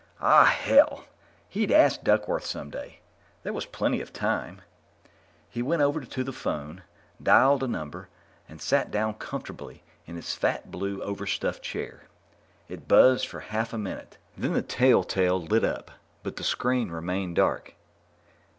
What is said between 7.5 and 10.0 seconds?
a number, and sat down comfortably